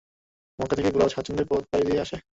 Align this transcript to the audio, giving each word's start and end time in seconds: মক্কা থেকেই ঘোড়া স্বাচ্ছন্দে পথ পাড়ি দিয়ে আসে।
মক্কা 0.59 0.75
থেকেই 0.77 0.93
ঘোড়া 0.93 1.07
স্বাচ্ছন্দে 1.07 1.43
পথ 1.45 1.63
পাড়ি 1.71 1.83
দিয়ে 1.87 2.01
আসে। 2.01 2.17